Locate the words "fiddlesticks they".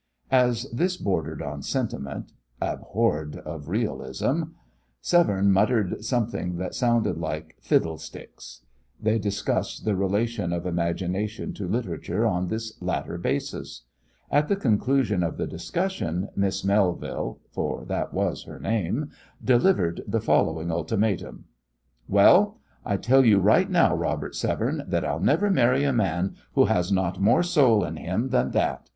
7.61-9.19